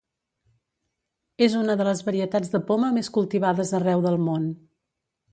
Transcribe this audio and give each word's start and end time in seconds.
És 1.47 1.57
una 1.59 1.75
de 1.81 1.85
les 1.87 2.01
varietats 2.07 2.53
de 2.53 2.61
poma 2.69 2.89
més 2.95 3.09
cultivades 3.17 3.73
arreu 3.81 4.01
del 4.07 4.17
món. 4.31 4.49